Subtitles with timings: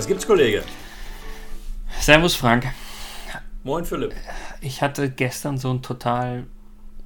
[0.00, 0.64] Was gibt's, Kollege?
[2.00, 2.72] Servus, Frank.
[3.64, 4.14] Moin, Philipp.
[4.62, 6.46] Ich hatte gestern so einen total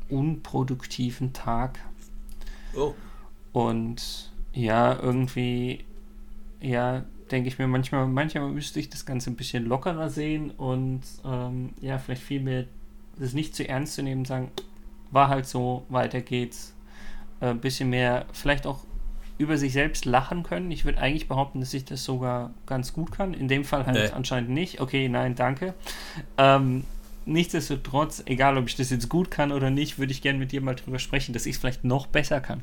[0.09, 1.81] unproduktiven Tag.
[2.77, 2.95] Oh.
[3.53, 5.85] Und ja, irgendwie,
[6.61, 7.03] ja,
[7.33, 11.71] denke ich mir manchmal, manchmal müsste ich das Ganze ein bisschen lockerer sehen und ähm,
[11.81, 12.67] ja, vielleicht viel mehr
[13.19, 14.53] das nicht zu ernst zu nehmen, sagen,
[15.11, 16.77] war halt so, weiter geht's.
[17.41, 18.85] Ein äh, bisschen mehr, vielleicht auch
[19.39, 20.71] über sich selbst lachen können.
[20.71, 23.35] Ich würde eigentlich behaupten, dass ich das sogar ganz gut kann.
[23.35, 24.11] In dem Fall halt nee.
[24.15, 24.81] anscheinend nicht.
[24.81, 25.75] Okay, nein, danke.
[26.39, 26.85] Ähm,
[27.27, 30.61] nichtsdestotrotz, egal ob ich das jetzt gut kann oder nicht, würde ich gerne mit dir
[30.61, 32.63] mal drüber sprechen, dass ich es vielleicht noch besser kann.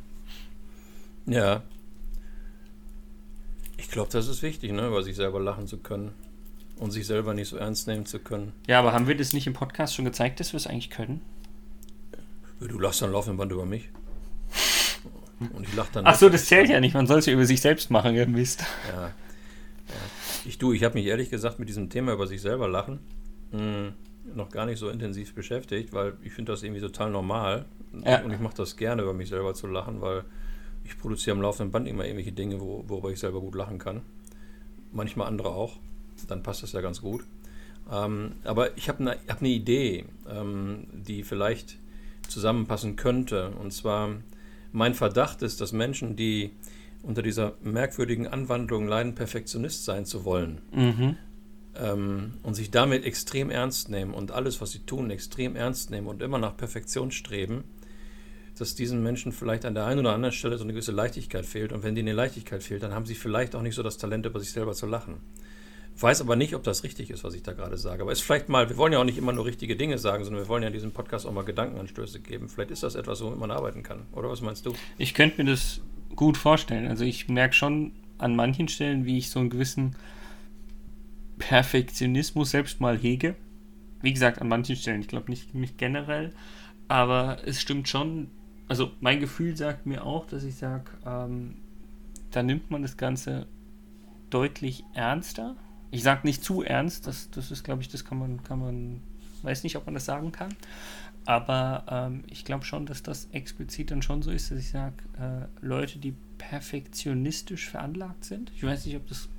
[1.25, 1.61] Ja.
[3.77, 6.11] Ich glaube, das ist wichtig, ne, über sich selber lachen zu können
[6.77, 8.53] und sich selber nicht so ernst nehmen zu können.
[8.67, 11.21] Ja, aber haben wir das nicht im Podcast schon gezeigt, dass wir es eigentlich können?
[12.59, 13.89] Du lachst dann laufenden Band über mich.
[15.53, 16.05] Und ich lache dann.
[16.05, 16.93] Ach so, das zählt ja nicht.
[16.93, 18.63] Man soll es ja über sich selbst machen, ihr Mist.
[18.87, 19.03] Ja.
[19.03, 19.11] ja.
[20.45, 22.99] Ich du, ich habe mich ehrlich gesagt mit diesem Thema über sich selber lachen
[23.51, 23.93] mh, hm,
[24.35, 27.65] noch gar nicht so intensiv beschäftigt, weil ich finde das irgendwie total normal.
[28.05, 28.21] Ja.
[28.21, 30.23] Und ich mache das gerne, über mich selber zu lachen, weil
[30.83, 34.01] ich produziere am laufenden Band immer irgendwelche Dinge, wo, worüber ich selber gut lachen kann.
[34.91, 35.77] Manchmal andere auch.
[36.27, 37.25] Dann passt das ja ganz gut.
[37.91, 41.77] Ähm, aber ich habe eine hab ne Idee, ähm, die vielleicht
[42.27, 43.51] zusammenpassen könnte.
[43.51, 44.09] Und zwar
[44.71, 46.51] mein Verdacht ist, dass Menschen, die
[47.03, 51.17] unter dieser merkwürdigen Anwandlung leiden, Perfektionist sein zu wollen mhm.
[51.75, 56.07] ähm, und sich damit extrem ernst nehmen und alles, was sie tun, extrem ernst nehmen
[56.07, 57.63] und immer nach Perfektion streben,
[58.57, 61.71] dass diesen Menschen vielleicht an der einen oder anderen Stelle so eine gewisse Leichtigkeit fehlt.
[61.73, 64.25] Und wenn denen die Leichtigkeit fehlt, dann haben sie vielleicht auch nicht so das Talent,
[64.25, 65.15] über sich selber zu lachen.
[66.01, 68.01] Weiß aber nicht, ob das richtig ist, was ich da gerade sage.
[68.01, 70.43] Aber ist vielleicht mal, wir wollen ja auch nicht immer nur richtige Dinge sagen, sondern
[70.43, 72.49] wir wollen ja in diesem Podcast auch mal Gedankenanstöße geben.
[72.49, 74.07] Vielleicht ist das etwas, womit man arbeiten kann.
[74.11, 74.73] Oder was meinst du?
[74.97, 75.81] Ich könnte mir das
[76.15, 76.87] gut vorstellen.
[76.87, 79.95] Also ich merke schon an manchen Stellen, wie ich so einen gewissen
[81.37, 83.35] Perfektionismus selbst mal hege.
[84.01, 85.01] Wie gesagt, an manchen Stellen.
[85.01, 86.33] Ich glaube nicht, nicht generell.
[86.87, 88.31] Aber es stimmt schon.
[88.67, 91.55] Also mein Gefühl sagt mir auch, dass ich sage, ähm,
[92.31, 93.45] da nimmt man das Ganze
[94.31, 95.55] deutlich ernster
[95.91, 99.01] ich sage nicht zu ernst, das, das ist, glaube ich, das kann man, kann man,
[99.43, 100.55] weiß nicht, ob man das sagen kann.
[101.25, 104.95] Aber ähm, ich glaube schon, dass das explizit dann schon so ist, dass ich sage,
[105.19, 109.29] äh, Leute, die perfektionistisch veranlagt sind, ich weiß nicht, ob das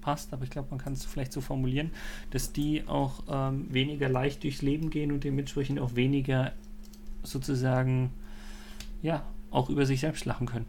[0.00, 1.90] passt, aber ich glaube, man kann es vielleicht so formulieren,
[2.30, 6.52] dass die auch ähm, weniger leicht durchs Leben gehen und dementsprechend auch weniger
[7.24, 8.12] sozusagen,
[9.02, 10.66] ja, auch über sich selbst lachen können.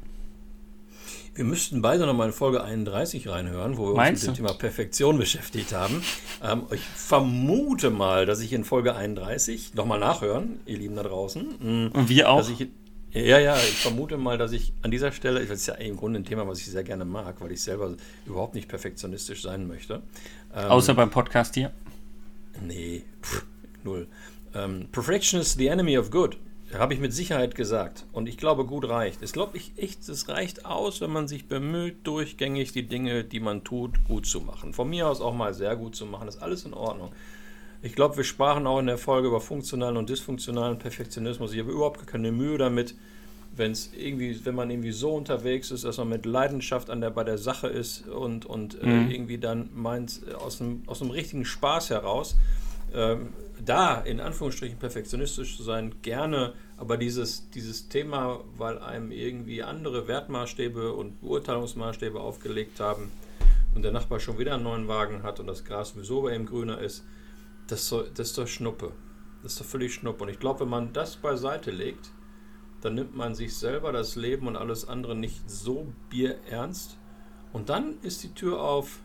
[1.38, 4.58] Wir müssten beide nochmal in Folge 31 reinhören, wo wir Meinst uns mit dem Thema
[4.58, 6.02] Perfektion beschäftigt haben.
[6.44, 11.44] Ähm, ich vermute mal, dass ich in Folge 31 nochmal nachhören, ihr Lieben da draußen.
[11.60, 12.50] Mm, Und wir auch.
[12.50, 12.68] Ich,
[13.12, 16.20] ja, ja, ich vermute mal, dass ich an dieser Stelle, das ist ja im Grunde
[16.22, 17.94] ein Thema, was ich sehr gerne mag, weil ich selber
[18.26, 20.02] überhaupt nicht perfektionistisch sein möchte.
[20.56, 21.72] Ähm, Außer beim Podcast hier.
[22.66, 23.46] Nee, pff,
[23.84, 24.08] null.
[24.56, 26.38] Ähm, Perfection is the enemy of good.
[26.74, 28.06] Habe ich mit Sicherheit gesagt.
[28.12, 29.22] Und ich glaube, gut reicht.
[29.22, 33.40] Es glaube ich echt, es reicht aus, wenn man sich bemüht, durchgängig die Dinge, die
[33.40, 34.74] man tut, gut zu machen.
[34.74, 36.28] Von mir aus auch mal sehr gut zu machen.
[36.28, 37.12] ist alles in Ordnung.
[37.82, 41.54] Ich glaube, wir sprachen auch in der Folge über funktionalen und dysfunktionalen Perfektionismus.
[41.54, 42.96] Ich habe überhaupt keine Mühe damit,
[43.56, 47.12] wenn es irgendwie, wenn man irgendwie so unterwegs ist, dass man mit Leidenschaft an der,
[47.12, 49.10] bei der Sache ist und, und äh, mhm.
[49.10, 52.36] äh, irgendwie dann meint, aus einem, aus einem richtigen Spaß heraus
[52.94, 53.34] ähm,
[53.64, 60.08] da in Anführungsstrichen perfektionistisch zu sein, gerne, aber dieses, dieses Thema, weil einem irgendwie andere
[60.08, 63.12] Wertmaßstäbe und Beurteilungsmaßstäbe aufgelegt haben
[63.76, 66.46] und der Nachbar schon wieder einen neuen Wagen hat und das Gras sowieso bei ihm
[66.46, 67.04] grüner ist,
[67.68, 68.92] das, so, das ist doch Schnuppe.
[69.44, 70.24] Das ist doch völlig Schnuppe.
[70.24, 72.12] Und ich glaube, wenn man das beiseite legt,
[72.82, 76.98] dann nimmt man sich selber das Leben und alles andere nicht so bierernst.
[77.54, 79.00] Und dann ist die Tür auf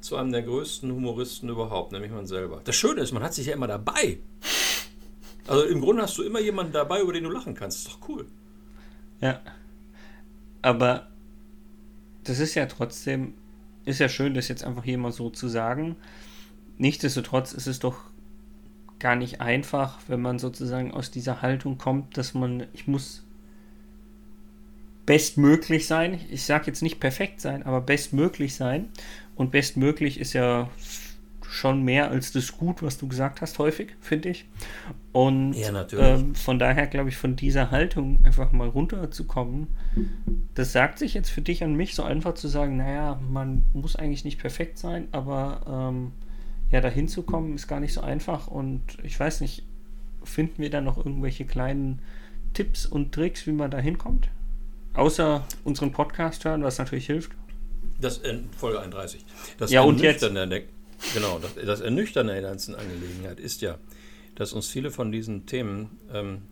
[0.00, 2.60] zu einem der größten Humoristen überhaupt, nämlich man selber.
[2.64, 4.18] Das Schöne ist, man hat sich ja immer dabei.
[5.46, 7.86] Also im Grunde hast du immer jemanden dabei, über den du lachen kannst.
[7.86, 8.26] Das ist doch cool.
[9.20, 9.40] Ja.
[10.62, 11.08] Aber
[12.24, 13.34] das ist ja trotzdem,
[13.84, 15.96] ist ja schön, das jetzt einfach hier mal so zu sagen.
[16.78, 17.96] Nichtsdestotrotz ist es doch
[18.98, 23.24] gar nicht einfach, wenn man sozusagen aus dieser Haltung kommt, dass man, ich muss
[25.10, 26.20] bestmöglich sein.
[26.30, 28.90] Ich sage jetzt nicht perfekt sein, aber bestmöglich sein.
[29.34, 30.70] Und bestmöglich ist ja
[31.42, 34.44] schon mehr als das Gut, was du gesagt hast, häufig, finde ich.
[35.10, 39.66] Und ja, ähm, von daher glaube ich, von dieser Haltung einfach mal runterzukommen,
[40.54, 43.96] das sagt sich jetzt für dich und mich so einfach zu sagen, naja, man muss
[43.96, 46.12] eigentlich nicht perfekt sein, aber ähm,
[46.70, 48.46] ja, dahin zu kommen ist gar nicht so einfach.
[48.46, 49.64] Und ich weiß nicht,
[50.22, 51.98] finden wir da noch irgendwelche kleinen
[52.54, 54.28] Tipps und Tricks, wie man da hinkommt?
[54.94, 57.32] Außer unseren Podcast hören, was natürlich hilft.
[58.00, 59.24] Das, äh, Folge 31.
[59.58, 60.22] Das Ja, und jetzt?
[60.22, 60.62] Ernüchternde-
[61.14, 63.78] Genau, das, das Ernüchternde in der ganzen Angelegenheit ist ja,
[64.34, 66.42] dass uns viele von diesen Themen, ähm,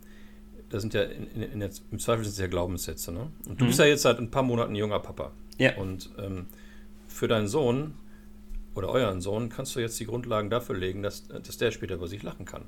[0.71, 3.31] das sind ja in, in, in der, im Zweifel sind es ja Glaubenssätze, ne?
[3.47, 3.69] Und du Mhm.
[3.69, 5.33] bist ja jetzt seit ein paar Monaten junger Papa.
[5.59, 5.77] Ja.
[5.77, 6.47] Und ähm,
[7.09, 7.95] für deinen Sohn
[8.75, 12.09] oder euren Sohn kannst du jetzt die Grundlagen dafür legen, dass, dass der später über
[12.09, 12.65] sich lachen kann.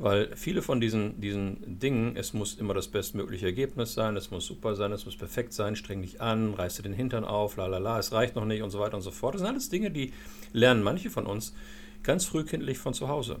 [0.00, 4.46] Weil viele von diesen, diesen Dingen, es muss immer das bestmögliche Ergebnis sein, es muss
[4.46, 7.66] super sein, es muss perfekt sein, streng dich an, reiß dir den Hintern auf, la
[7.66, 9.34] la la, es reicht noch nicht und so weiter und so fort.
[9.34, 10.12] Das sind alles Dinge, die
[10.54, 11.54] lernen manche von uns
[12.02, 13.40] ganz frühkindlich von zu Hause.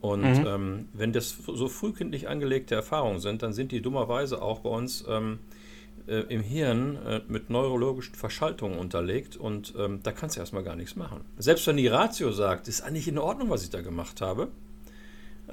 [0.00, 0.46] Und Mhm.
[0.46, 5.04] ähm, wenn das so frühkindlich angelegte Erfahrungen sind, dann sind die dummerweise auch bei uns
[5.08, 5.40] ähm,
[6.06, 10.76] äh, im Hirn äh, mit neurologischen Verschaltungen unterlegt und ähm, da kannst du erstmal gar
[10.76, 11.22] nichts machen.
[11.38, 14.48] Selbst wenn die Ratio sagt, ist eigentlich in Ordnung, was ich da gemacht habe,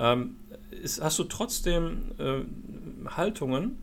[0.02, 0.36] ähm,
[0.84, 3.78] ist, hast du trotzdem äh, Haltungen,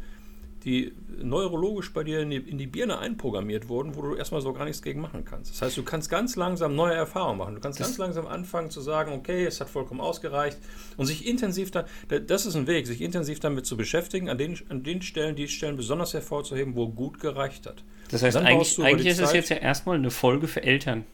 [0.65, 0.93] die
[1.23, 4.65] neurologisch bei dir in die, in die Birne einprogrammiert wurden, wo du erstmal so gar
[4.65, 5.53] nichts gegen machen kannst.
[5.53, 7.55] Das heißt, du kannst ganz langsam neue Erfahrungen machen.
[7.55, 10.59] Du kannst ganz langsam anfangen zu sagen, okay, es hat vollkommen ausgereicht
[10.97, 14.37] und sich intensiv da, da- das ist ein Weg, sich intensiv damit zu beschäftigen, an
[14.39, 17.85] den, an den Stellen, die Stellen besonders hervorzuheben, wo gut gereicht hat.
[18.11, 21.05] Das heißt, Dann eigentlich, eigentlich ist es jetzt ja erstmal eine Folge für Eltern.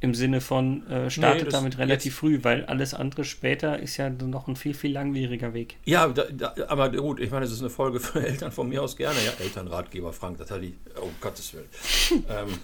[0.00, 4.10] Im Sinne von, äh, startet das- damit relativ früh, weil alles andere später ist ja
[4.10, 5.76] noch ein viel, viel langwieriger Weg.
[5.84, 8.82] Ja, da, da, aber gut, ich meine, es ist eine Folge für Eltern von mir
[8.82, 9.18] aus gerne.
[9.24, 11.68] Ja, Elternratgeber Frank, das hat die, oh Gottes Willen.
[12.28, 12.58] ähm,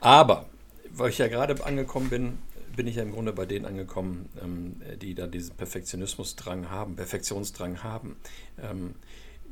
[0.00, 0.46] aber,
[0.90, 2.38] weil ich ja gerade angekommen bin,
[2.76, 7.82] bin ich ja im Grunde bei denen angekommen, ähm, die da diesen Perfektionismusdrang haben, Perfektionsdrang
[7.82, 8.16] haben.
[8.62, 8.94] Ähm,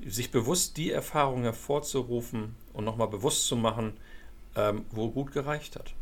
[0.07, 3.95] sich bewusst die Erfahrung hervorzurufen und nochmal bewusst zu machen,
[4.55, 5.95] ähm, wo gut gereicht hat.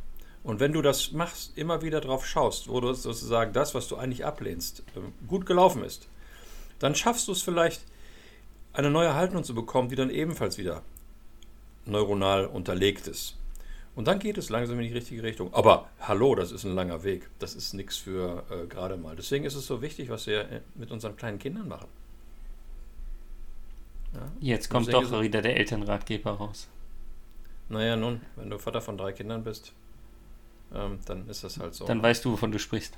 [0.44, 3.96] Und wenn du das machst, immer wieder drauf schaust, wo du sozusagen das, was du
[3.96, 6.06] eigentlich ablehnst, ähm, gut gelaufen ist,
[6.78, 7.82] dann schaffst du es vielleicht,
[8.74, 10.82] eine neue Haltung zu bekommen, die dann ebenfalls wieder
[11.86, 13.36] neuronal unterlegt ist.
[13.94, 15.54] Und dann geht es langsam in die richtige Richtung.
[15.54, 17.30] Aber hallo, das ist ein langer Weg.
[17.38, 19.14] Das ist nichts für äh, gerade mal.
[19.14, 21.86] Deswegen ist es so wichtig, was wir äh, mit unseren kleinen Kindern machen.
[24.12, 24.32] Ja?
[24.40, 26.68] Jetzt kommt doch so- wieder der Elternratgeber raus.
[27.68, 29.72] Naja, nun, wenn du Vater von drei Kindern bist,
[30.74, 31.84] ähm, dann ist das halt so.
[31.84, 32.94] Dann weißt du, wovon du sprichst.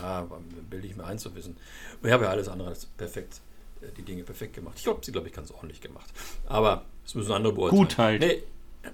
[0.00, 0.26] Ja,
[0.70, 1.56] bilde ich mir ein zu wissen.
[2.02, 3.40] Ich habe ja alles andere als perfekt,
[3.82, 4.74] äh, die Dinge perfekt gemacht.
[4.78, 6.08] Ich glaube, sie, glaube ich, ganz ordentlich gemacht.
[6.46, 7.80] Aber es müssen andere beurteilen.
[7.80, 8.20] Gut halt.
[8.20, 8.42] Nee.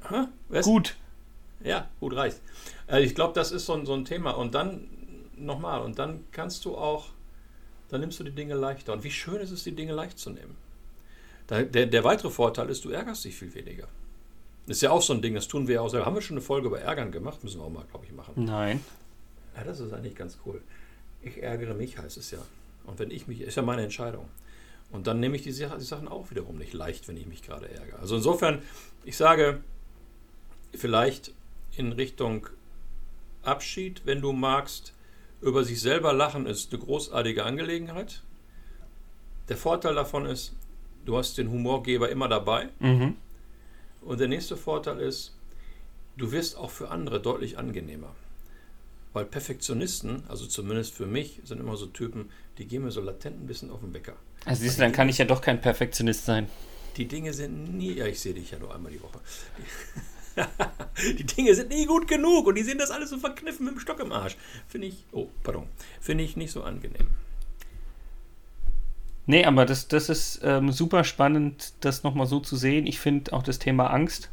[0.08, 0.24] Hä?
[0.48, 0.64] Was?
[0.64, 0.96] Gut.
[1.62, 2.40] Ja, gut reicht.
[2.88, 4.32] Äh, ich glaube, das ist so ein, so ein Thema.
[4.32, 4.88] Und dann,
[5.36, 7.06] nochmal, und dann kannst du auch,
[7.88, 8.92] dann nimmst du die Dinge leichter.
[8.92, 10.56] Und wie schön ist es, die Dinge leicht zu nehmen.
[11.50, 13.86] Der, der weitere Vorteil ist, du ärgerst dich viel weniger.
[14.66, 16.06] Das ist ja auch so ein Ding, das tun wir ja auch selber.
[16.06, 17.44] Haben wir schon eine Folge über Ärgern gemacht?
[17.44, 18.32] Müssen wir auch mal, glaube ich, machen.
[18.36, 18.82] Nein.
[19.56, 20.60] Ja, das ist eigentlich ganz cool.
[21.22, 22.38] Ich ärgere mich, heißt es ja.
[22.86, 24.28] Und wenn ich mich, ist ja meine Entscheidung.
[24.90, 27.68] Und dann nehme ich die, die Sachen auch wiederum nicht leicht, wenn ich mich gerade
[27.68, 27.98] ärgere.
[27.98, 28.62] Also insofern,
[29.04, 29.60] ich sage,
[30.72, 31.32] vielleicht
[31.76, 32.48] in Richtung
[33.42, 34.92] Abschied, wenn du magst,
[35.40, 38.22] über sich selber lachen ist eine großartige Angelegenheit.
[39.48, 40.54] Der Vorteil davon ist,
[41.04, 42.70] du hast den Humorgeber immer dabei.
[42.78, 43.16] Mhm.
[44.04, 45.32] Und der nächste Vorteil ist,
[46.16, 48.14] du wirst auch für andere deutlich angenehmer.
[49.12, 53.42] Weil Perfektionisten, also zumindest für mich, sind immer so Typen, die gehen mir so latent
[53.42, 54.16] ein bisschen auf den Wecker.
[54.44, 56.48] Also siehst du, dann kann ich ja doch kein Perfektionist sein.
[56.96, 59.20] Die Dinge sind nie, ja, ich sehe dich ja nur einmal die Woche.
[61.16, 63.80] Die Dinge sind nie gut genug und die sehen das alles so verkniffen mit dem
[63.80, 64.36] Stock im Arsch.
[64.66, 65.68] Finde ich, oh, pardon,
[66.00, 67.06] finde ich nicht so angenehm.
[69.26, 72.86] Nee, aber das, das ist ähm, super spannend, das nochmal so zu sehen.
[72.86, 74.30] Ich finde auch das Thema Angst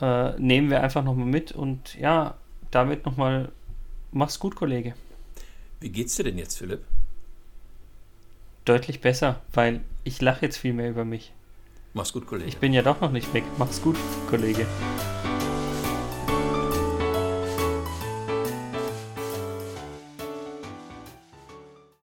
[0.00, 2.34] äh, nehmen wir einfach nochmal mit und ja,
[2.70, 3.52] damit nochmal,
[4.12, 4.94] mach's gut, Kollege.
[5.80, 6.82] Wie geht's dir denn jetzt, Philipp?
[8.64, 11.32] Deutlich besser, weil ich lache jetzt viel mehr über mich.
[11.92, 12.48] Mach's gut, Kollege.
[12.48, 13.44] Ich bin ja doch noch nicht weg.
[13.58, 13.96] Mach's gut,
[14.28, 14.66] Kollege.